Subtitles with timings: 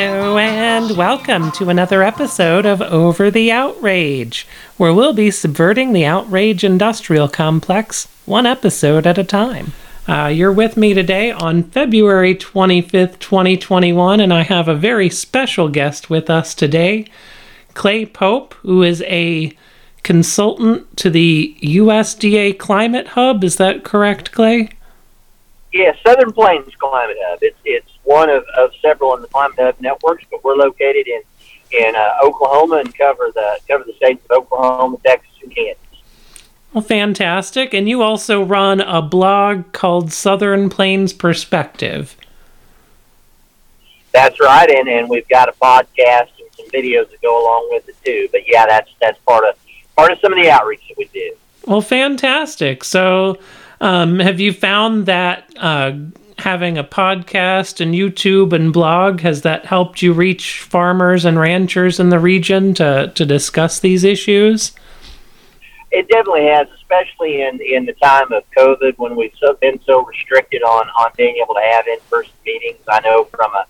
[0.00, 6.04] Hello, and welcome to another episode of Over the Outrage, where we'll be subverting the
[6.04, 9.72] outrage industrial complex one episode at a time.
[10.06, 15.68] Uh, you're with me today on February 25th, 2021, and I have a very special
[15.68, 17.04] guest with us today,
[17.74, 19.50] Clay Pope, who is a
[20.04, 23.42] consultant to the USDA Climate Hub.
[23.42, 24.68] Is that correct, Clay?
[25.72, 27.40] Yeah, Southern Plains Climate Hub.
[27.42, 31.22] It's it's one of, of several in the Climate Hub networks, but we're located in
[31.70, 35.82] in uh, Oklahoma and cover the cover the states of Oklahoma, Texas, and Kansas.
[36.72, 37.74] Well, fantastic!
[37.74, 42.16] And you also run a blog called Southern Plains Perspective.
[44.12, 47.88] That's right, and, and we've got a podcast and some videos that go along with
[47.90, 48.28] it too.
[48.32, 49.54] But yeah, that's that's part of
[49.96, 51.36] part of some of the outreach that we do.
[51.66, 52.84] Well, fantastic.
[52.84, 53.38] So,
[53.82, 55.92] um, have you found that uh,
[56.38, 61.98] having a podcast and YouTube and blog has that helped you reach farmers and ranchers
[61.98, 64.72] in the region to to discuss these issues?
[65.90, 70.04] It definitely has, especially in in the time of COVID when we've so, been so
[70.04, 72.80] restricted on on being able to have in person meetings.
[72.88, 73.64] I know from a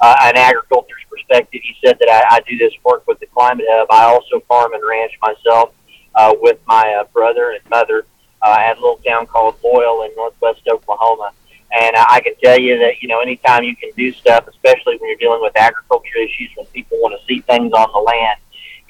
[0.00, 3.66] uh, an agriculture's perspective, you said that I, I do this work with the Climate
[3.68, 3.86] Hub.
[3.90, 5.72] I also farm and ranch myself
[6.14, 8.04] uh, with my uh, brother and mother
[8.42, 11.32] uh, at a little town called Loyal in northwest Oklahoma.
[11.72, 15.08] And I can tell you that, you know, anytime you can do stuff, especially when
[15.08, 18.38] you're dealing with agriculture issues, when people want to see things on the land,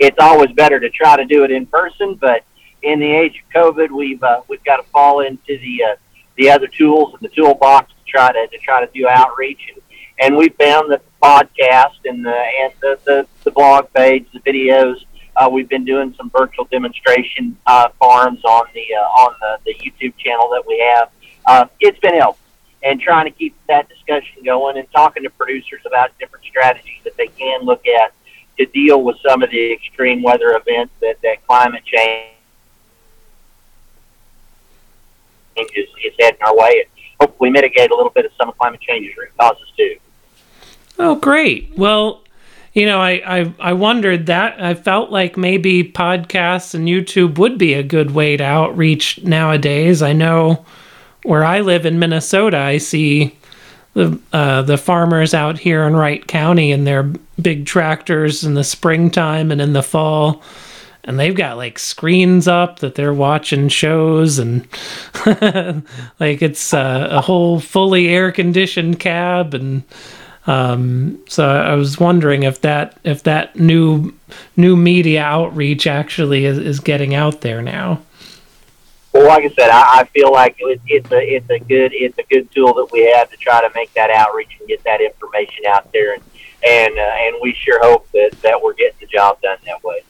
[0.01, 2.15] it's always better to try to do it in person.
[2.15, 2.45] But
[2.83, 5.97] in the age of COVID, we've uh, we've got to fall into the uh,
[6.37, 9.61] the other tools in the toolbox to try to to try to do outreach.
[9.73, 9.83] And,
[10.19, 14.41] and we found that the podcast and the and the, the, the blog page, the
[14.41, 15.05] videos,
[15.37, 19.75] uh, we've been doing some virtual demonstration uh, farms on the uh, on the, the
[19.75, 21.11] YouTube channel that we have.
[21.47, 22.42] Uh, it's been helpful
[22.83, 27.17] and trying to keep that discussion going and talking to producers about different strategies that
[27.17, 28.13] they can look at
[28.59, 32.33] to deal with some of the extreme weather events that, that climate change
[35.57, 38.81] is, is heading our way and hopefully mitigate a little bit of some of climate
[38.81, 39.97] change's root causes too.
[40.99, 41.73] Oh, great.
[41.77, 42.23] Well,
[42.73, 44.63] you know, I, I, I wondered that.
[44.63, 50.03] I felt like maybe podcasts and YouTube would be a good way to outreach nowadays.
[50.03, 50.65] I know
[51.23, 53.37] where I live in Minnesota, I see
[53.95, 57.05] the uh, the farmers out here in Wright County in their
[57.41, 60.43] big tractors in the springtime and in the fall,
[61.05, 64.67] and they've got like screens up that they're watching shows and
[66.21, 69.83] like it's uh, a whole fully air conditioned cab and
[70.47, 74.13] um, so I was wondering if that if that new
[74.57, 78.01] new media outreach actually is, is getting out there now.
[79.23, 82.19] Well, like I said, I, I feel like it, it's a it's a good it's
[82.19, 85.01] a good tool that we have to try to make that outreach and get that
[85.01, 86.23] information out there, and
[86.67, 90.01] and uh, and we sure hope that that we're getting the job done that way.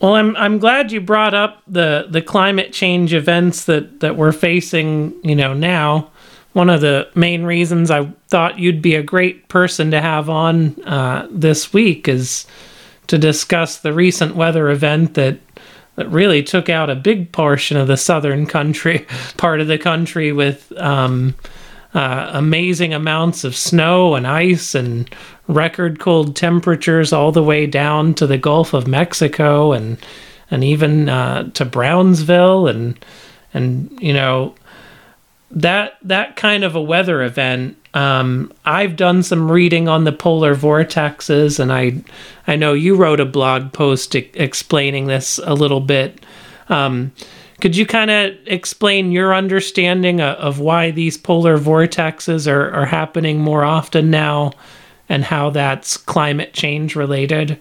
[0.00, 4.32] Well, I'm I'm glad you brought up the the climate change events that that we're
[4.32, 5.14] facing.
[5.22, 6.10] You know now,
[6.54, 10.82] one of the main reasons I thought you'd be a great person to have on
[10.82, 12.46] uh, this week is
[13.06, 15.38] to discuss the recent weather event that
[15.96, 20.32] that really took out a big portion of the southern country, part of the country,
[20.32, 21.34] with um,
[21.94, 25.14] uh, amazing amounts of snow and ice and
[25.48, 29.98] record cold temperatures all the way down to the Gulf of Mexico and
[30.50, 33.04] and even uh, to Brownsville and
[33.52, 34.54] and you know
[35.50, 40.54] that that kind of a weather event um, I've done some reading on the polar
[40.54, 42.02] vortexes, and I,
[42.46, 46.24] I know you wrote a blog post e- explaining this a little bit.
[46.68, 47.12] Um,
[47.60, 52.86] could you kind of explain your understanding of, of, why these polar vortexes are, are
[52.86, 54.52] happening more often now,
[55.08, 57.60] and how that's climate change related?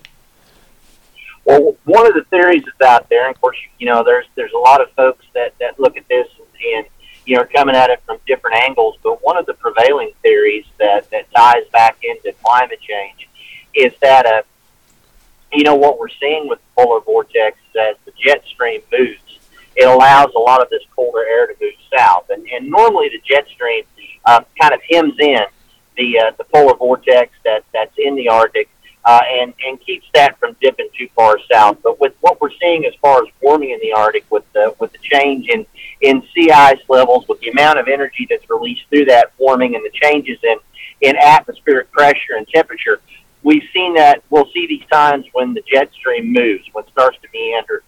[1.44, 4.54] Well, one of the theories that's out there, and of course, you know, there's there's
[4.54, 6.28] a lot of folks that that look at this
[6.76, 6.86] and
[7.32, 8.98] you know, coming at it from different angles.
[9.02, 13.30] But one of the prevailing theories that, that ties back into climate change
[13.74, 14.42] is that, uh,
[15.54, 19.40] you know, what we're seeing with the polar vortex is as the jet stream moves,
[19.78, 22.30] it allows a lot of this colder air to move south.
[22.30, 23.86] And, and normally the jet stream
[24.26, 25.46] uh, kind of hems in
[25.96, 28.68] the, uh, the polar vortex that, that's in the Arctic
[29.04, 31.78] uh, and, and keeps that from dipping too far south.
[31.84, 34.92] But with what we're seeing as far as warming in the Arctic, with the, with
[34.92, 35.66] the change in,
[36.02, 39.84] in sea ice levels, with the amount of energy that's released through that warming and
[39.84, 40.58] the changes in,
[41.02, 43.02] in atmospheric pressure and temperature,
[43.44, 47.18] we've seen that, we'll see these times when the jet stream moves, when it starts
[47.22, 47.84] to meander.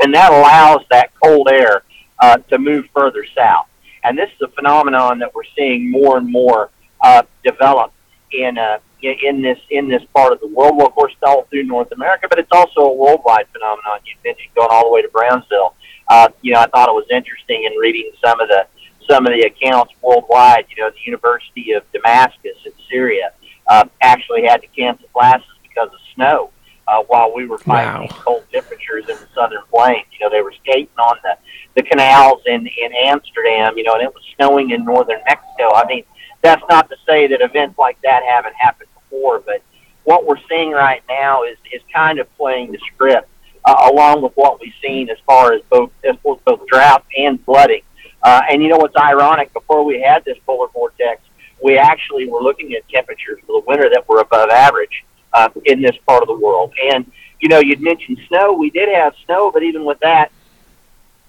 [0.00, 1.82] And that allows that cold air
[2.18, 3.66] uh, to move further south.
[4.04, 7.92] And this is a phenomenon that we're seeing more and more uh, develop
[8.32, 10.76] in uh, in this in this part of the world.
[10.76, 14.00] Well, of course, all through North America, but it's also a worldwide phenomenon.
[14.04, 15.74] You mentioned going all the way to Brownsville.
[16.08, 18.66] Uh, you know, I thought it was interesting in reading some of the
[19.08, 20.66] some of the accounts worldwide.
[20.74, 23.32] You know, the University of Damascus in Syria
[23.66, 26.50] uh, actually had to cancel classes because of snow
[26.88, 28.00] uh, while we were fighting Wow.
[28.02, 30.06] these cold temperatures in the southern plains.
[30.12, 31.36] You know, they were skating on the
[31.74, 33.76] the canals in in Amsterdam.
[33.76, 35.72] You know, and it was snowing in northern Mexico.
[35.74, 36.04] I mean,
[36.42, 39.62] that's not to say that events like that haven't happened before, but
[40.04, 43.28] what we're seeing right now is is kind of playing the script
[43.64, 47.42] uh, along with what we've seen as far as both as both, both drought and
[47.44, 47.82] flooding.
[48.22, 49.52] Uh, and you know what's ironic?
[49.52, 51.22] Before we had this polar vortex,
[51.62, 55.82] we actually were looking at temperatures for the winter that were above average uh, in
[55.82, 56.72] this part of the world.
[56.90, 58.52] And you know, you'd mentioned snow.
[58.52, 60.32] We did have snow, but even with that,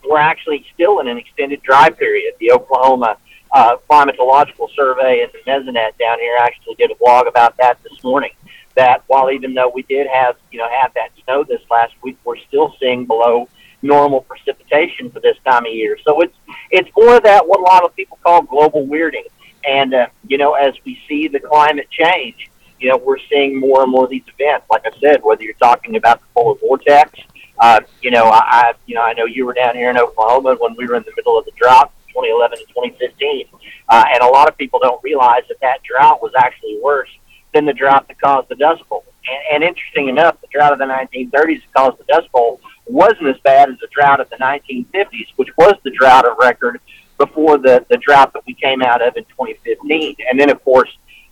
[0.07, 2.33] we're actually still in an extended dry period.
[2.39, 3.17] The Oklahoma
[3.51, 8.03] uh, Climatological Survey and the Mesonet down here actually did a blog about that this
[8.03, 8.31] morning.
[8.75, 12.17] That while even though we did have you know have that snow this last week,
[12.23, 13.49] we're still seeing below
[13.81, 15.97] normal precipitation for this time of year.
[16.05, 16.35] So it's
[16.71, 19.25] it's more of that what a lot of people call global weirding.
[19.67, 22.49] And uh, you know, as we see the climate change,
[22.79, 24.65] you know, we're seeing more and more of these events.
[24.69, 27.19] Like I said, whether you're talking about the polar vortex,
[27.59, 30.55] uh, you know, I, I you know I know you were down here in Oklahoma
[30.59, 33.45] when we were in the middle of the drought, 2011 to 2015,
[33.89, 37.09] uh, and a lot of people don't realize that that drought was actually worse
[37.53, 39.03] than the drought that caused the Dust Bowl.
[39.27, 43.27] And, and interesting enough, the drought of the 1930s that caused the Dust Bowl wasn't
[43.27, 46.79] as bad as the drought of the 1950s, which was the drought of record
[47.17, 50.15] before the, the drought that we came out of in 2015.
[50.29, 50.89] And then, of course,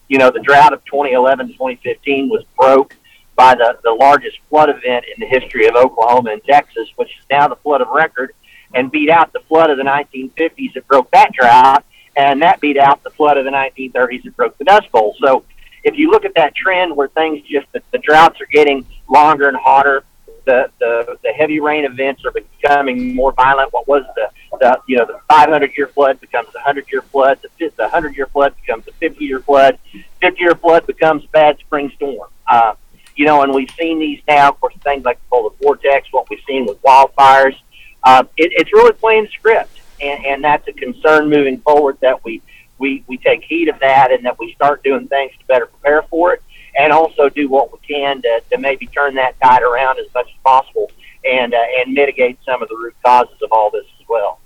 [0.08, 2.96] you know, the drought of 2011 to 2015 was broke
[3.36, 7.26] by the, the largest flood event in the history of Oklahoma and Texas, which is
[7.30, 8.34] now the flood of record,
[8.74, 11.84] and beat out the flood of the 1950s that broke that drought,
[12.16, 15.16] and that beat out the flood of the 1930s that broke the Dust Bowl.
[15.20, 15.44] So
[15.84, 19.48] if you look at that trend where things just, the, the droughts are getting longer
[19.48, 20.04] and hotter,
[20.46, 23.72] the, the, the heavy rain events are becoming more violent.
[23.74, 24.30] What was the,
[24.60, 27.40] the you know the 500 year flood becomes a 100 year flood.
[27.42, 29.78] The, the 100 year flood becomes a 50 year flood.
[30.22, 32.30] 50 year flood becomes a bad spring storm.
[32.50, 32.74] Uh,
[33.16, 34.50] you know, and we've seen these now.
[34.50, 37.58] Of course, things like the polar vortex, what we've seen with wildfires.
[38.04, 42.42] Uh, it, it's really playing script, and, and that's a concern moving forward that we,
[42.78, 46.04] we we take heed of that, and that we start doing things to better prepare
[46.04, 46.42] for it
[46.78, 50.28] and also do what we can to, to maybe turn that tide around as much
[50.28, 50.92] as possible
[51.26, 54.40] and uh, and mitigate some of the root causes of all this as well.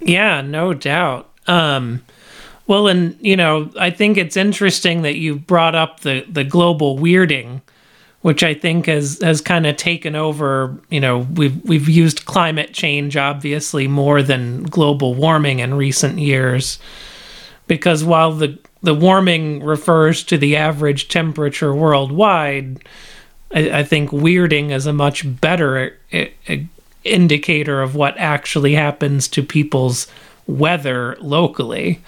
[0.00, 1.30] Yeah, no doubt.
[1.46, 2.04] Um,
[2.66, 6.96] well, and you know, I think it's interesting that you brought up the the global
[6.96, 7.62] weirding,
[8.22, 10.76] which I think has has kind of taken over.
[10.90, 16.78] You know, we've we've used climate change obviously more than global warming in recent years,
[17.66, 22.80] because while the the warming refers to the average temperature worldwide,
[23.54, 26.66] I, I think weirding is a much better i- i-
[27.04, 30.06] indicator of what actually happens to people's
[30.46, 32.00] weather locally.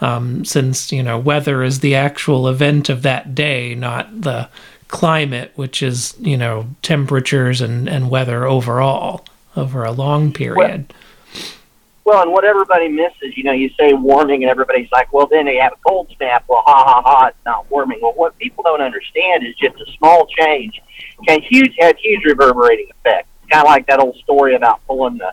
[0.00, 4.48] Um, since you know weather is the actual event of that day, not the
[4.88, 9.24] climate, which is you know temperatures and, and weather overall
[9.56, 10.92] over a long period.
[12.04, 15.44] Well, and what everybody misses, you know, you say warming, and everybody's like, well, then
[15.44, 16.44] they have a cold snap.
[16.46, 17.98] Well, ha ha ha, it's not warming.
[18.00, 20.80] Well, what people don't understand is just a small change
[21.26, 23.28] can huge have huge reverberating effect.
[23.50, 25.32] Kind of like that old story about pulling the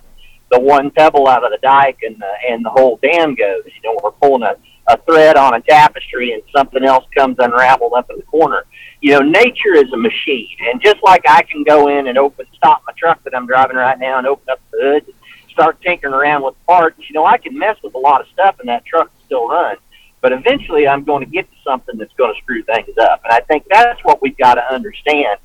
[0.51, 3.63] the one pebble out of the dike and the and the whole dam goes.
[3.65, 4.55] You know, we're pulling a,
[4.87, 8.65] a thread on a tapestry and something else comes unraveled up in the corner.
[9.03, 12.45] You know, nature is a machine, and just like I can go in and open
[12.55, 15.15] stop my truck that I'm driving right now and open up the hood, and
[15.51, 16.97] start tinkering around with parts.
[17.09, 19.75] You know, I can mess with a lot of stuff and that truck still run.
[20.21, 23.33] But eventually, I'm going to get to something that's going to screw things up, and
[23.33, 25.37] I think that's what we've got to understand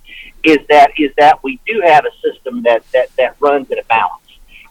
[0.45, 3.85] is that is that we do have a system that that that runs in a
[3.85, 4.28] balance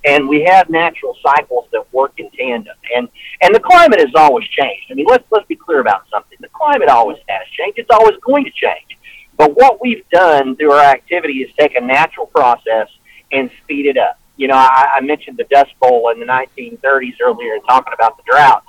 [0.08, 2.76] and we have natural cycles that work in tandem.
[2.96, 3.10] And
[3.42, 4.88] and the climate has always changed.
[4.90, 6.38] I mean, let's let's be clear about something.
[6.40, 7.78] The climate always has changed.
[7.78, 8.98] It's always going to change.
[9.36, 12.88] But what we've done through our activity is take a natural process
[13.32, 14.20] and speed it up.
[14.38, 18.18] You know, I, I mentioned the Dust Bowl in the 1930s earlier, and talking about
[18.18, 18.66] the droughts.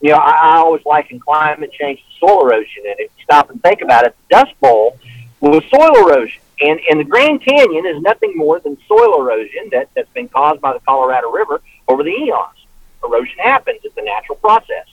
[0.00, 3.50] You know, I, I always liken climate change to soil erosion, and if you stop
[3.50, 4.98] and think about it, the Dust Bowl
[5.40, 6.40] was soil erosion.
[6.60, 10.60] And, and the Grand Canyon is nothing more than soil erosion that, that's been caused
[10.60, 12.66] by the Colorado River over the eons.
[13.04, 14.86] Erosion happens, it's a natural process.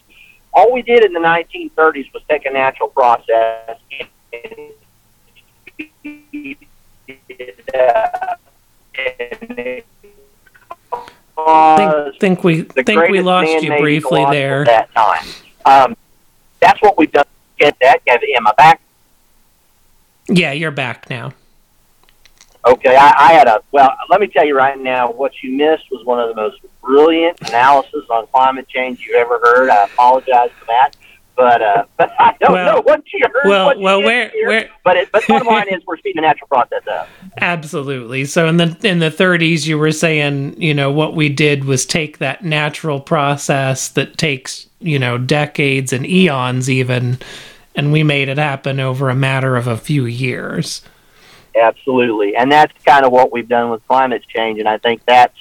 [0.53, 3.77] All we did in the 1930s was take a natural process
[4.34, 4.74] and
[5.68, 6.58] speed.
[7.08, 7.22] And
[11.38, 14.65] I think, think we think we lost you briefly there.
[14.65, 15.25] That time,
[15.65, 15.96] um,
[16.60, 17.25] that's what we've done.
[17.60, 18.82] have, am I back?
[20.27, 21.34] Yeah, you're back now.
[22.65, 23.91] Okay, I, I had a well.
[24.10, 27.39] Let me tell you right now, what you missed was one of the most brilliant
[27.48, 29.70] analysis on climate change you've ever heard.
[29.70, 30.96] I apologize for that,
[31.36, 33.50] but uh, but I don't well, know what you heard.
[33.50, 34.70] Well, you well, where, hear, where?
[34.84, 37.10] But it, but bottom line is, we're speeding the natural process up.
[37.38, 38.25] Absolutely.
[38.25, 41.86] So in the in the 30s, you were saying, you know, what we did was
[41.86, 47.18] take that natural process that takes, you know, decades and eons even,
[47.75, 50.84] and we made it happen over a matter of a few years.
[51.55, 55.38] Absolutely, and that's kind of what we've done with climate change, and I think that's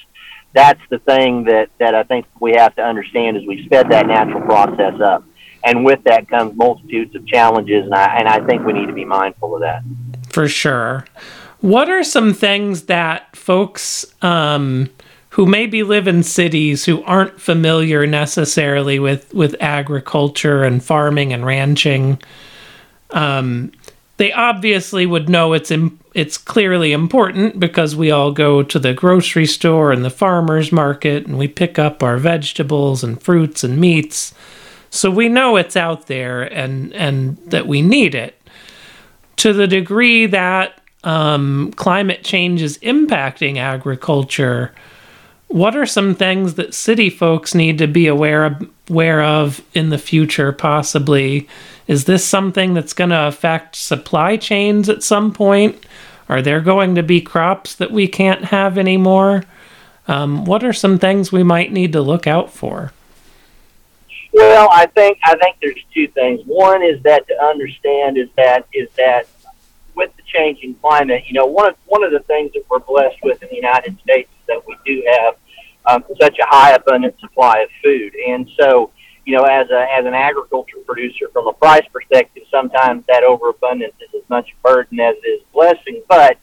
[0.53, 4.07] that's the thing that that I think we have to understand is we've sped that
[4.07, 5.23] natural process up,
[5.63, 8.93] and with that comes multitudes of challenges, and I and I think we need to
[8.93, 9.83] be mindful of that.
[10.29, 11.05] For sure.
[11.61, 14.89] What are some things that folks um,
[15.29, 21.45] who maybe live in cities who aren't familiar necessarily with with agriculture and farming and
[21.45, 22.19] ranching?
[23.11, 23.71] Um,
[24.21, 28.93] they obviously would know it's Im- it's clearly important because we all go to the
[28.93, 33.79] grocery store and the farmers market and we pick up our vegetables and fruits and
[33.79, 34.31] meats.
[34.91, 38.39] So we know it's out there and and that we need it.
[39.37, 44.71] To the degree that um, climate change is impacting agriculture,
[45.47, 49.89] what are some things that city folks need to be aware of, aware of in
[49.89, 51.49] the future possibly
[51.87, 55.85] is this something that's going to affect supply chains at some point?
[56.29, 59.43] Are there going to be crops that we can't have anymore?
[60.07, 62.93] Um, what are some things we might need to look out for?
[64.33, 66.39] Well i think i think there's two things.
[66.45, 69.27] One is that to understand is that is that
[69.93, 73.17] with the changing climate you know one of one of the things that we're blessed
[73.23, 75.35] with in the united states is that we do have
[75.85, 78.13] um, such a high abundant supply of food.
[78.27, 78.91] And so,
[79.25, 83.93] you know, as a as an agriculture producer, from a price perspective, sometimes that overabundance
[84.01, 86.01] is as much a burden as it is a blessing.
[86.07, 86.37] But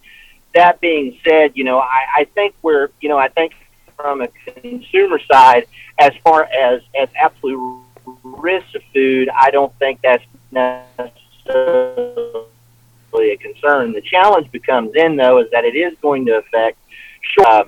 [0.54, 3.54] that being said, you know, I, I think we're, you know, I think
[3.96, 5.66] from a consumer side,
[5.98, 7.82] as far as as absolute
[8.22, 12.44] risks of food, I don't think that's necessarily
[13.14, 13.92] a concern.
[13.92, 16.78] The challenge becomes in though is that it is going to affect.
[17.44, 17.64] Uh,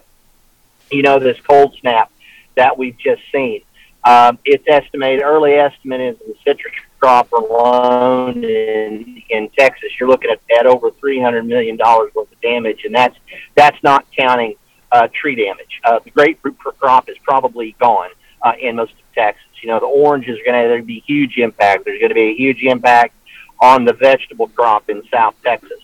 [0.90, 2.10] you know, this cold snap
[2.56, 3.62] that we've just seen.
[4.04, 10.30] Um, it's estimated, early estimate is the citrus crop alone in, in Texas, you're looking
[10.30, 13.16] at, at over $300 million worth of damage, and that's,
[13.54, 14.54] that's not counting
[14.92, 15.80] uh, tree damage.
[15.84, 18.10] Uh, the grapefruit crop is probably gone
[18.42, 19.44] uh, in most of Texas.
[19.62, 21.84] You know, the oranges are going to be huge impact.
[21.84, 23.14] There's going to be a huge impact
[23.60, 25.78] on the vegetable crop in South Texas.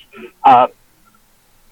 [0.45, 0.69] Uh,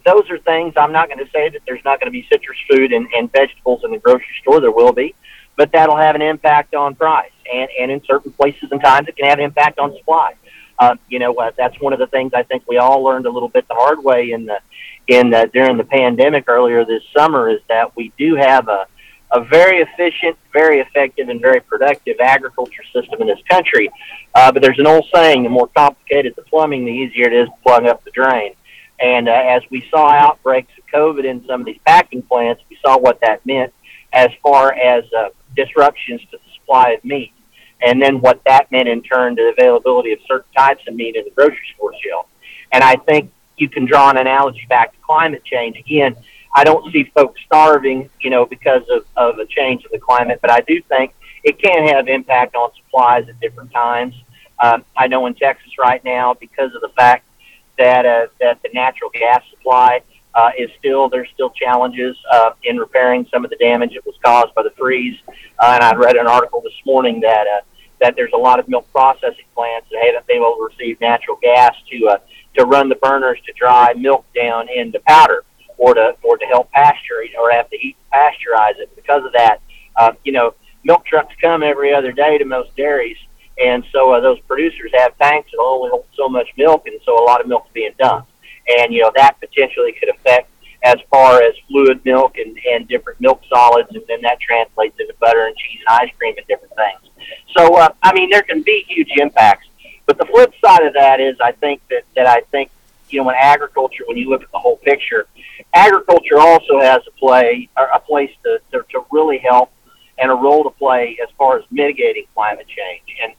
[0.04, 2.58] those are things I'm not going to say that there's not going to be citrus
[2.68, 4.60] food and, and vegetables in the grocery store.
[4.60, 5.14] There will be,
[5.56, 9.16] but that'll have an impact on price, and and in certain places and times it
[9.16, 10.34] can have an impact on supply.
[10.78, 13.30] Uh, you know, uh, that's one of the things I think we all learned a
[13.30, 14.58] little bit the hard way in the
[15.06, 18.86] in the, during the pandemic earlier this summer is that we do have a
[19.34, 23.90] a very efficient, very effective, and very productive agriculture system in this country.
[24.34, 27.48] Uh, but there's an old saying: the more complicated the plumbing, the easier it is
[27.48, 28.54] to plug up the drain.
[29.00, 32.78] And uh, as we saw outbreaks of COVID in some of these packing plants, we
[32.84, 33.72] saw what that meant
[34.14, 37.32] as far as uh, disruptions to the supply of meat.
[37.82, 41.16] And then what that meant in turn to the availability of certain types of meat
[41.16, 42.26] in the grocery store shelf.
[42.72, 45.76] And I think you can draw an analogy back to climate change.
[45.76, 46.16] Again,
[46.54, 50.38] I don't see folks starving, you know, because of, of a change of the climate,
[50.40, 54.14] but I do think it can have impact on supplies at different times.
[54.62, 57.26] Um, I know in Texas right now, because of the fact
[57.76, 60.00] that uh, that the natural gas supply
[60.34, 64.16] uh, is still there's still challenges uh, in repairing some of the damage that was
[64.24, 65.18] caused by the freeze.
[65.58, 67.60] Uh, and I read an article this morning that uh,
[68.00, 71.38] that there's a lot of milk processing plants that haven't been able to receive natural
[71.40, 72.18] gas to uh,
[72.56, 75.44] to run the burners to dry milk down into powder
[75.78, 78.94] or to or to help pasture or have to heat pasteurize it.
[78.96, 79.60] Because of that,
[79.96, 83.18] uh, you know, milk trucks come every other day to most dairies
[83.62, 87.22] and so uh, those producers have tanks that only hold so much milk, and so
[87.22, 88.30] a lot of milk is being dumped.
[88.68, 90.50] And you know that potentially could affect
[90.82, 95.14] as far as fluid milk and, and different milk solids, and then that translates into
[95.18, 97.28] butter and cheese and ice cream and different things.
[97.56, 99.68] So uh, I mean, there can be huge impacts.
[100.06, 102.70] But the flip side of that is, I think that that I think
[103.14, 105.26] you know, in agriculture, when you look at the whole picture,
[105.72, 109.70] agriculture also has a play or a place to, to, to really help
[110.18, 113.02] and a role to play as far as mitigating climate change.
[113.22, 113.34] And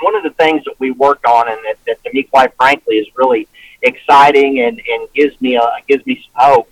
[0.00, 2.96] one of the things that we work on, and that, that to me, quite frankly,
[2.96, 3.48] is really
[3.84, 6.70] exciting and, and gives me a, gives me some hope,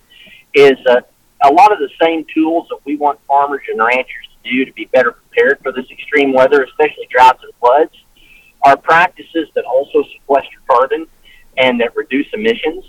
[0.55, 1.01] is uh,
[1.45, 4.73] a lot of the same tools that we want farmers and ranchers to do to
[4.73, 7.95] be better prepared for this extreme weather, especially droughts and floods.
[8.65, 11.07] are practices that also sequester carbon
[11.59, 12.85] and that reduce emissions.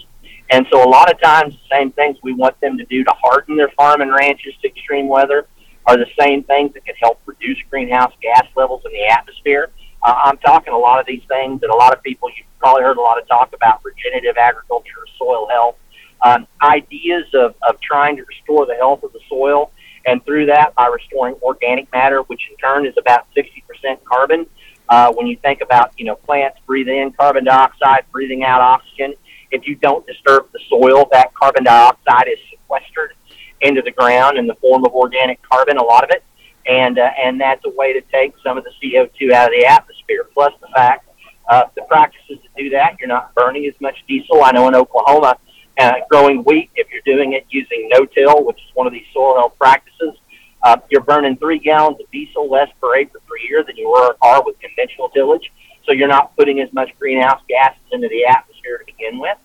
[0.50, 3.13] And so a lot of times the same things we want them to do to
[3.24, 5.48] harden their farm and ranches to extreme weather
[5.86, 9.72] are the same things that can help reduce greenhouse gas levels in the atmosphere.
[10.03, 12.83] Uh, I'm talking a lot of these things that a lot of people, you've probably
[12.83, 15.77] heard a lot of talk about regenerative agriculture, soil health,
[16.22, 19.72] um, ideas of, of trying to restore the health of the soil,
[20.05, 24.45] and through that by restoring organic matter, which in turn is about 60% carbon.
[24.89, 29.13] Uh, when you think about, you know, plants breathe in carbon dioxide, breathing out oxygen,
[29.51, 33.13] if you don't disturb the soil, that carbon dioxide is sequestered
[33.62, 36.24] into the ground in the form of organic carbon, a lot of it,
[36.65, 39.65] and uh, and that's a way to take some of the CO2 out of the
[39.65, 40.27] atmosphere.
[40.34, 41.10] Plus the fact
[41.50, 44.43] uh, the practices to do that, you're not burning as much diesel.
[44.43, 45.38] I know in Oklahoma,
[45.77, 49.36] uh, growing wheat, if you're doing it using no-till, which is one of these soil
[49.36, 50.13] health practices,
[50.63, 54.15] uh, you're burning three gallons of diesel less per acre per year than you were
[54.22, 55.51] are with conventional tillage.
[55.86, 59.38] So you're not putting as much greenhouse gases into the atmosphere to begin with.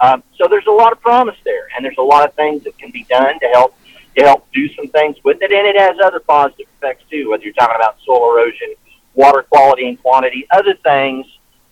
[0.00, 2.78] Um, so there's a lot of promise there, and there's a lot of things that
[2.78, 3.76] can be done to help
[4.16, 7.30] to help do some things with it, and it has other positive effects too.
[7.30, 8.74] Whether you're talking about soil erosion,
[9.14, 11.26] water quality and quantity, other things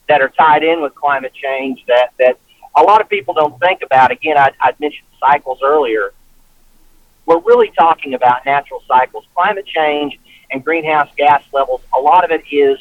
[0.09, 2.39] that are tied in with climate change that that
[2.77, 4.11] a lot of people don't think about.
[4.11, 6.13] Again, I, I mentioned cycles earlier.
[7.27, 10.19] We're really talking about natural cycles, climate change,
[10.51, 11.81] and greenhouse gas levels.
[11.95, 12.79] A lot of it is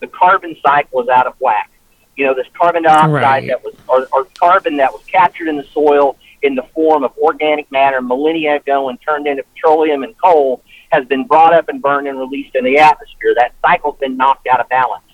[0.00, 1.72] the carbon cycle is out of whack
[2.16, 3.46] you know, this carbon dioxide right.
[3.48, 7.16] that was, or, or carbon that was captured in the soil in the form of
[7.18, 11.80] organic matter millennia ago and turned into petroleum and coal has been brought up and
[11.80, 13.34] burned and released in the atmosphere.
[13.36, 15.04] That cycle's been knocked out of balance.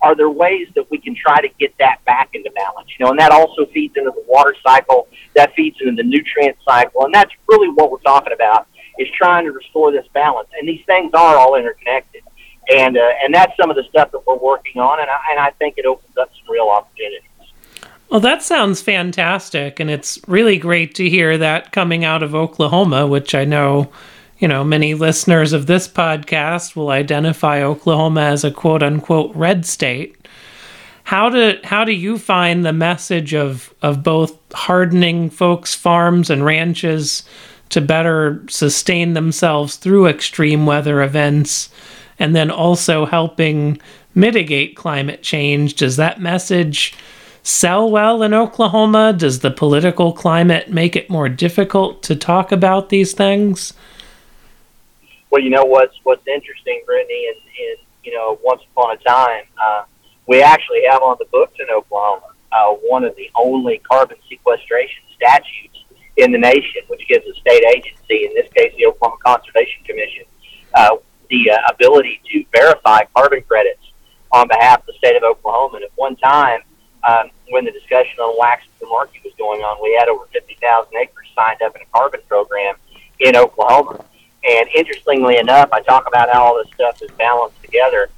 [0.00, 2.88] Are there ways that we can try to get that back into balance?
[2.98, 6.56] You know, and that also feeds into the water cycle, that feeds into the nutrient
[6.64, 10.48] cycle, and that's really what we're talking about is trying to restore this balance.
[10.58, 12.22] And these things are all interconnected
[12.68, 15.40] and uh, and that's some of the stuff that we're working on, and I, and
[15.40, 17.27] I think it opens up some real opportunities.
[18.10, 23.06] Well, that sounds fantastic, and it's really great to hear that coming out of Oklahoma,
[23.06, 23.90] which I know,
[24.38, 29.66] you know, many listeners of this podcast will identify Oklahoma as a quote unquote red
[29.66, 30.16] state.
[31.04, 36.44] How do how do you find the message of of both hardening folks' farms and
[36.44, 37.24] ranches
[37.70, 41.68] to better sustain themselves through extreme weather events?
[42.18, 43.80] and then also helping
[44.14, 45.74] mitigate climate change.
[45.74, 46.94] Does that message
[47.42, 49.12] sell well in Oklahoma?
[49.12, 53.72] Does the political climate make it more difficult to talk about these things?
[55.30, 59.84] Well, you know what's what's interesting, Brittany, and, you know, once upon a time, uh,
[60.26, 65.02] we actually have on the books in Oklahoma uh, one of the only carbon sequestration
[65.14, 65.84] statutes
[66.16, 70.24] in the nation, which gives a state agency, in this case the Oklahoma Conservation Commission,
[70.74, 70.96] uh,
[71.30, 73.92] the uh, ability to verify carbon credits
[74.32, 75.76] on behalf of the state of Oklahoma.
[75.76, 76.60] And at one time,
[77.04, 80.96] um, when the discussion on wax the market was going on, we had over 50,000
[80.96, 82.74] acres signed up in a carbon program
[83.20, 84.04] in Oklahoma.
[84.48, 88.08] And interestingly enough, I talk about how all this stuff is balanced together.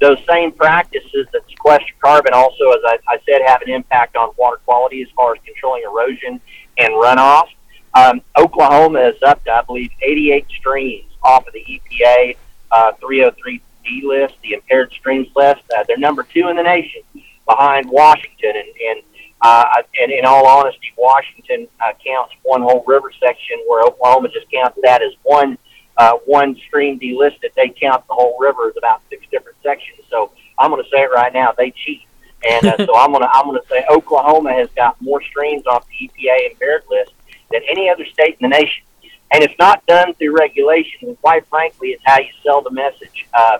[0.00, 4.32] Those same practices that sequester carbon also, as I, I said, have an impact on
[4.36, 6.40] water quality as far as controlling erosion
[6.78, 7.48] and runoff.
[7.94, 12.36] Um, Oklahoma is up to, I believe, 88 streams off of the EPA
[12.70, 15.62] uh, 303D list, the impaired streams list.
[15.76, 17.02] Uh, they're number two in the nation
[17.50, 18.52] behind Washington.
[18.56, 19.02] And, and,
[19.42, 24.50] uh, and in all honesty, Washington uh, counts one whole river section where Oklahoma just
[24.50, 25.58] counts that as one
[25.96, 27.52] uh, one stream delisted.
[27.56, 30.00] They count the whole river as about six different sections.
[30.08, 32.02] So I'm going to say it right now, they cheat.
[32.48, 35.66] And uh, so I'm going to I'm going to say Oklahoma has got more streams
[35.66, 37.12] off the EPA impaired list
[37.50, 38.84] than any other state in the nation.
[39.32, 41.08] And it's not done through regulation.
[41.08, 43.26] And quite frankly, it's how you sell the message.
[43.32, 43.58] Uh,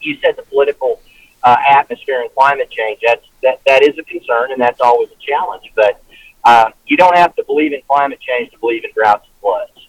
[0.00, 1.00] you said the political
[1.44, 3.00] uh, atmosphere and climate change.
[3.04, 5.72] That's that that is a concern, and that's always a challenge.
[5.74, 6.02] But
[6.44, 9.88] uh, you don't have to believe in climate change to believe in droughts and floods.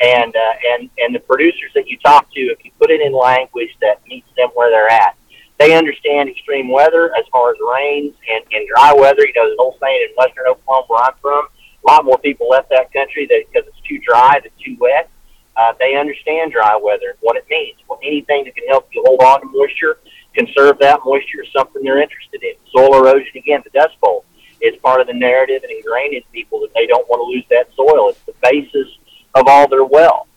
[0.00, 3.12] And uh, and and the producers that you talk to, if you put it in
[3.12, 5.16] language that meets them where they're at,
[5.58, 9.22] they understand extreme weather as far as rains and, and dry weather.
[9.26, 11.48] You know, there's an old saying in western Oklahoma where I'm from
[11.84, 15.10] a lot more people left that country because it's too dry, it's too wet.
[15.56, 17.78] Uh, they understand dry weather and what it means.
[17.88, 19.98] Well, anything that can help you hold on to moisture,
[20.38, 22.54] conserve that moisture is something they're interested in.
[22.70, 24.24] Soil erosion, again, the Dust Bowl
[24.60, 27.44] is part of the narrative and ingrained in people that they don't want to lose
[27.50, 28.10] that soil.
[28.10, 28.88] It's the basis
[29.34, 30.28] of all their wealth.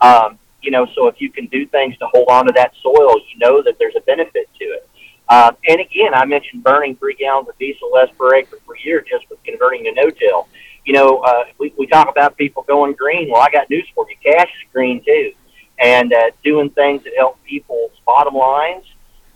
[0.00, 3.16] Um, you know, so if you can do things to hold on to that soil,
[3.30, 4.88] you know that there's a benefit to it.
[5.28, 9.04] Uh, and again, I mentioned burning three gallons of diesel less per acre per year
[9.08, 10.48] just with converting to no-till
[10.84, 13.30] you know, uh, we, we talk about people going green.
[13.30, 14.16] Well, I got news for you.
[14.22, 15.32] Cash is green too.
[15.78, 18.84] And uh, doing things that help people's bottom lines,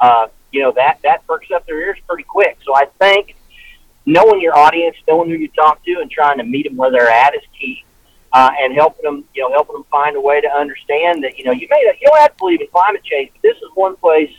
[0.05, 2.59] uh, you know that that perks up their ears pretty quick.
[2.65, 3.37] So I think
[4.07, 7.11] knowing your audience, knowing who you talk to, and trying to meet them where they're
[7.11, 7.85] at is key.
[8.33, 11.45] Uh, and helping them, you know, helping them find a way to understand that, you
[11.45, 13.95] know, you may you don't have to believe in climate change, but this is one
[13.95, 14.33] place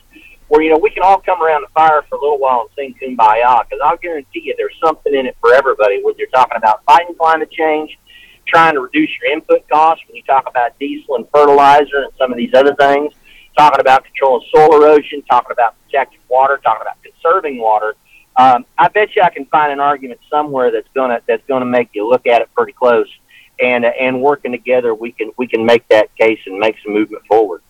[0.50, 2.70] where you know we can all come around the fire for a little while and
[2.76, 3.64] sing kumbaya.
[3.64, 6.02] Because I'll guarantee you, there's something in it for everybody.
[6.04, 7.98] When you're talking about fighting climate change,
[8.46, 12.32] trying to reduce your input costs, when you talk about diesel and fertilizer and some
[12.32, 13.14] of these other things,
[13.56, 17.96] talking about controlling soil erosion, talking about protecting water, talking about conserving water.
[18.38, 21.90] Um, I bet you I can find an argument somewhere that's gonna that's gonna make
[21.94, 23.08] you look at it pretty close,
[23.62, 26.94] and uh, and working together, we can we can make that case and make some
[26.94, 27.62] movement forward.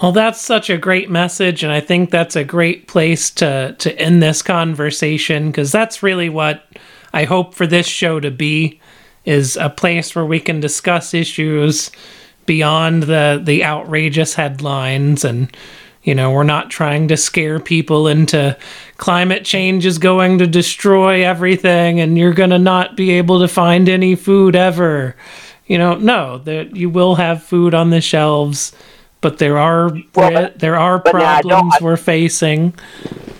[0.00, 3.98] Well, that's such a great message, and I think that's a great place to to
[3.98, 6.66] end this conversation because that's really what
[7.12, 8.80] I hope for this show to be
[9.24, 11.92] is a place where we can discuss issues
[12.46, 15.54] beyond the the outrageous headlines and
[16.02, 18.56] you know we're not trying to scare people into
[18.96, 23.48] climate change is going to destroy everything and you're going to not be able to
[23.48, 25.16] find any food ever.
[25.66, 28.72] You know no that you will have food on the shelves
[29.22, 32.74] but there are well, there are problems we're facing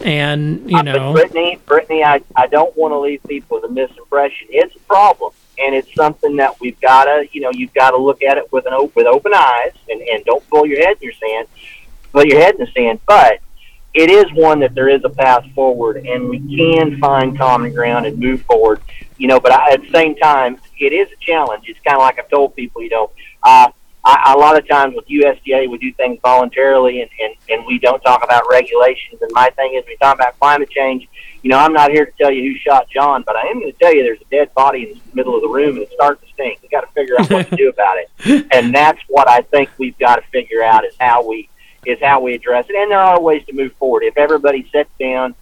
[0.00, 1.12] and you know.
[1.12, 1.58] Brittany.
[1.66, 4.46] Brittany i, I don't want to leave people with a misimpression.
[4.48, 7.96] It's a problem and it's something that we've got to, you know, you've got to
[7.96, 10.96] look at it with an open, with open eyes, and, and don't pull your head
[11.00, 11.48] in your sand,
[12.12, 13.00] put your head in the sand.
[13.06, 13.40] But
[13.94, 18.06] it is one that there is a path forward, and we can find common ground
[18.06, 18.80] and move forward.
[19.16, 21.64] You know, but I, at the same time, it is a challenge.
[21.68, 23.10] It's kind of like I've told people, you know,
[23.44, 23.70] uh,
[24.04, 27.78] I, a lot of times with USDA, we do things voluntarily, and, and and we
[27.78, 29.22] don't talk about regulations.
[29.22, 31.08] And my thing is, we talk about climate change
[31.44, 33.70] you know, I'm not here to tell you who shot John, but I am going
[33.70, 35.92] to tell you there's a dead body in the middle of the room and it's
[35.92, 36.62] starting to stink.
[36.62, 39.68] We got to figure out what to do about it, and that's what I think
[39.76, 41.50] we've got to figure out is how we
[41.84, 42.76] is how we address it.
[42.76, 44.04] And there are ways to move forward.
[44.04, 45.34] If everybody sits down,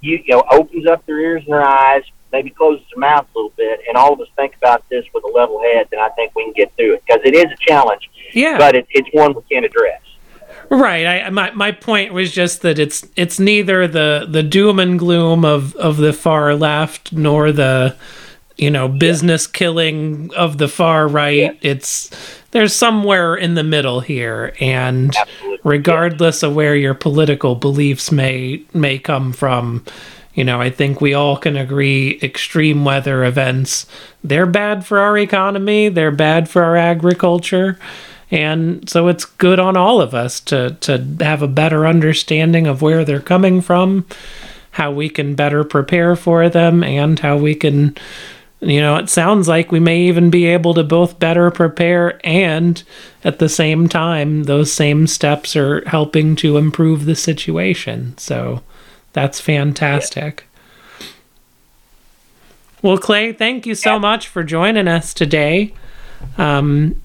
[0.00, 3.38] you, you know, opens up their ears and their eyes, maybe closes their mouth a
[3.38, 6.08] little bit, and all of us think about this with a level head, then I
[6.10, 8.10] think we can get through it because it is a challenge.
[8.32, 8.58] Yeah.
[8.58, 10.00] But it, it's one we can address.
[10.70, 11.04] Right.
[11.04, 15.44] I, my my point was just that it's it's neither the the doom and gloom
[15.44, 17.96] of of the far left nor the
[18.56, 19.58] you know business yeah.
[19.58, 21.36] killing of the far right.
[21.36, 21.52] Yeah.
[21.60, 22.10] It's
[22.52, 25.58] there's somewhere in the middle here, and Absolutely.
[25.64, 26.48] regardless yeah.
[26.48, 29.84] of where your political beliefs may may come from.
[30.34, 33.86] You know, I think we all can agree extreme weather events,
[34.22, 37.78] they're bad for our economy, they're bad for our agriculture
[38.30, 42.82] and so it's good on all of us to to have a better understanding of
[42.82, 44.06] where they're coming from
[44.72, 47.96] how we can better prepare for them and how we can
[48.60, 52.82] you know it sounds like we may even be able to both better prepare and
[53.24, 58.16] at the same time those same steps are helping to improve the situation.
[58.16, 58.62] So
[59.12, 60.46] that's fantastic
[61.00, 61.06] yeah.
[62.82, 65.72] well clay thank you so much for joining us today
[66.38, 67.00] um,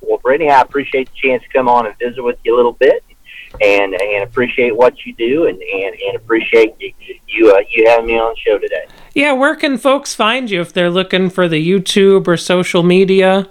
[0.00, 2.72] well, Brittany, I appreciate the chance to come on and visit with you a little
[2.72, 3.04] bit,
[3.60, 6.92] and and appreciate what you do, and and, and appreciate you
[7.28, 8.86] you, uh, you having me on the show today.
[9.14, 13.48] Yeah, where can folks find you if they're looking for the YouTube or social media?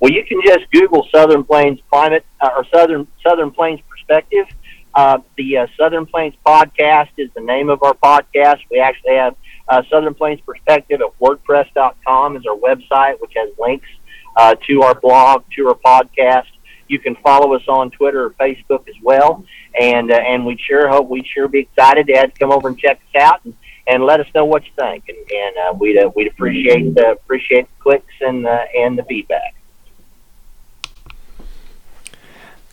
[0.00, 4.46] Well, you can just Google Southern Plains climate uh, or Southern Southern Plains perspective.
[4.94, 8.60] Uh, the uh, Southern Plains podcast is the name of our podcast.
[8.70, 9.36] We actually have
[9.68, 13.88] uh, Southern Plains Perspective at WordPress.com is our website, which has links
[14.36, 16.46] uh, to our blog, to our podcast.
[16.88, 19.44] You can follow us on Twitter or Facebook as well,
[19.78, 22.68] and uh, and we sure hope we'd sure be excited to have to come over
[22.68, 23.54] and check us out and,
[23.86, 27.66] and let us know what you think, and, and uh, we'd we'd appreciate the appreciate
[27.68, 29.57] the clicks and and the feedback.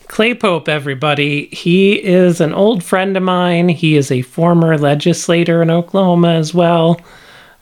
[0.08, 1.46] Clay Pope, everybody.
[1.46, 3.68] He is an old friend of mine.
[3.68, 7.00] He is a former legislator in Oklahoma as well.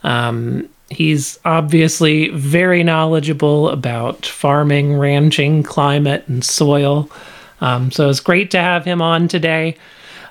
[0.03, 7.11] Um, He's obviously very knowledgeable about farming, ranching, climate, and soil.
[7.61, 9.77] Um, so it's great to have him on today.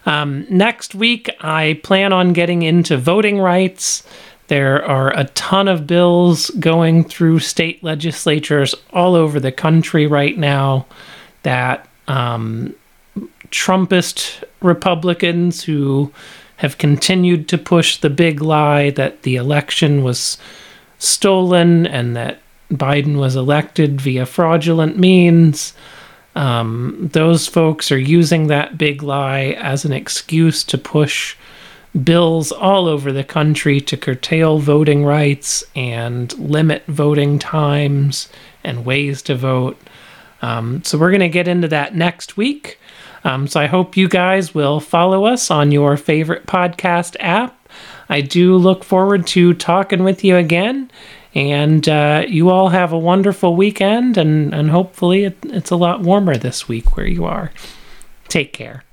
[0.05, 4.03] Um, next week, I plan on getting into voting rights.
[4.47, 10.37] There are a ton of bills going through state legislatures all over the country right
[10.37, 10.85] now
[11.43, 12.75] that um,
[13.49, 16.11] Trumpist Republicans who
[16.57, 20.37] have continued to push the big lie that the election was
[20.97, 22.39] stolen and that
[22.71, 25.73] Biden was elected via fraudulent means.
[26.35, 31.35] Um, those folks are using that big lie as an excuse to push
[32.03, 38.29] bills all over the country to curtail voting rights and limit voting times
[38.63, 39.79] and ways to vote.
[40.43, 42.77] Um, so we're going to get into that next week.
[43.23, 47.69] Um, so I hope you guys will follow us on your favorite podcast app.
[48.09, 50.91] I do look forward to talking with you again.
[51.33, 56.01] And uh, you all have a wonderful weekend, and, and hopefully it, it's a lot
[56.01, 57.51] warmer this week where you are.
[58.27, 58.83] Take care.